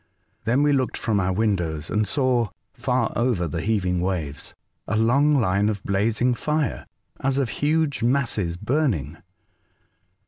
[0.45, 4.55] Then we looked from our windows and saw, far over tlie heaving waves,
[4.87, 6.87] a long line of blazing fire,
[7.19, 9.17] as of huge masses burning.